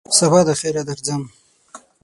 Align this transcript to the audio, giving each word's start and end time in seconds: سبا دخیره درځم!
سبا 0.17 0.39
دخیره 0.49 0.81
درځم! 0.87 1.23